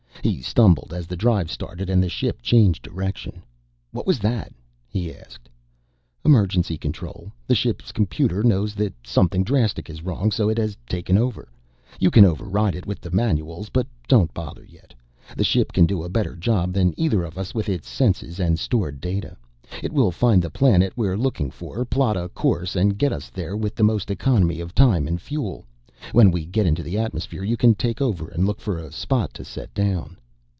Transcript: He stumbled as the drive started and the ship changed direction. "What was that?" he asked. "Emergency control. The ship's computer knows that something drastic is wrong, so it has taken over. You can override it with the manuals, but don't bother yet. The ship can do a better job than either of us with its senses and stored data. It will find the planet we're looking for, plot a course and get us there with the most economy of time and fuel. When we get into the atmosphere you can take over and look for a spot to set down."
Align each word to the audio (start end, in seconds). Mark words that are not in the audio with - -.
He 0.23 0.39
stumbled 0.39 0.93
as 0.93 1.07
the 1.07 1.15
drive 1.15 1.49
started 1.49 1.89
and 1.89 2.03
the 2.03 2.07
ship 2.09 2.43
changed 2.43 2.83
direction. 2.83 3.41
"What 3.91 4.05
was 4.05 4.19
that?" 4.19 4.53
he 4.87 5.11
asked. 5.11 5.49
"Emergency 6.23 6.77
control. 6.77 7.31
The 7.47 7.55
ship's 7.55 7.91
computer 7.91 8.43
knows 8.43 8.75
that 8.75 8.93
something 9.03 9.43
drastic 9.43 9.89
is 9.89 10.03
wrong, 10.03 10.31
so 10.31 10.47
it 10.47 10.59
has 10.59 10.77
taken 10.87 11.17
over. 11.17 11.47
You 11.99 12.11
can 12.11 12.23
override 12.23 12.75
it 12.75 12.85
with 12.85 13.01
the 13.01 13.09
manuals, 13.09 13.69
but 13.69 13.87
don't 14.07 14.31
bother 14.31 14.63
yet. 14.63 14.93
The 15.35 15.43
ship 15.43 15.71
can 15.73 15.87
do 15.87 16.03
a 16.03 16.09
better 16.09 16.35
job 16.35 16.71
than 16.73 16.93
either 16.99 17.23
of 17.23 17.35
us 17.35 17.55
with 17.55 17.67
its 17.67 17.89
senses 17.89 18.39
and 18.39 18.59
stored 18.59 19.01
data. 19.01 19.35
It 19.81 19.91
will 19.91 20.11
find 20.11 20.39
the 20.43 20.51
planet 20.51 20.93
we're 20.95 21.17
looking 21.17 21.49
for, 21.49 21.83
plot 21.83 22.15
a 22.15 22.29
course 22.29 22.75
and 22.75 22.95
get 22.95 23.11
us 23.11 23.31
there 23.31 23.57
with 23.57 23.73
the 23.73 23.83
most 23.83 24.11
economy 24.11 24.59
of 24.59 24.75
time 24.75 25.07
and 25.07 25.19
fuel. 25.19 25.65
When 26.13 26.31
we 26.31 26.45
get 26.47 26.65
into 26.65 26.81
the 26.81 26.97
atmosphere 26.97 27.43
you 27.43 27.55
can 27.57 27.75
take 27.75 28.01
over 28.01 28.27
and 28.27 28.43
look 28.47 28.59
for 28.59 28.79
a 28.79 28.91
spot 28.91 29.35
to 29.35 29.45
set 29.45 29.71
down." 29.75 30.17